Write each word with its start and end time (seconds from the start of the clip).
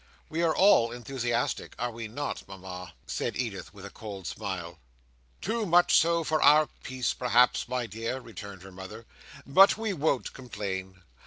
"We 0.29 0.41
are 0.41 0.55
all 0.55 0.91
enthusiastic, 0.91 1.75
are 1.77 1.91
we 1.91 2.07
not, 2.07 2.47
Mama?" 2.47 2.95
said 3.05 3.37
Edith, 3.37 3.71
with 3.71 3.85
a 3.85 3.91
cold 3.91 4.25
smile. 4.25 4.79
"Too 5.41 5.63
much 5.63 5.95
so, 5.95 6.23
for 6.23 6.41
our 6.41 6.69
peace, 6.81 7.13
perhaps, 7.13 7.67
my 7.69 7.85
dear," 7.85 8.19
returned 8.19 8.63
her 8.63 8.71
mother; 8.71 9.05
"but 9.45 9.77
we 9.77 9.93
won't 9.93 10.33
complain. 10.33 11.03